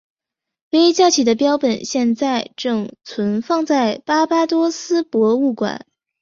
[0.71, 2.15] 唯一架起的标本现
[2.55, 5.85] 正存放在巴巴多斯博物馆。